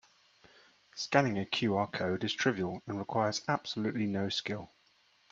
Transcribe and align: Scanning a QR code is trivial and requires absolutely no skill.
Scanning 0.95 1.37
a 1.37 1.45
QR 1.45 1.91
code 1.93 2.23
is 2.23 2.33
trivial 2.33 2.81
and 2.87 2.97
requires 2.97 3.43
absolutely 3.47 4.07
no 4.07 4.29
skill. 4.29 4.71